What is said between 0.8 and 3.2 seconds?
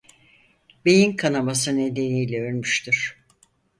Beyin kanaması nedeniyle ölmüştür.